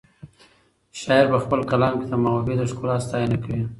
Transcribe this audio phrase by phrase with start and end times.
[0.99, 3.63] شاعر په خپل کلام کې د محبوبې د ښکلا ستاینه کوي.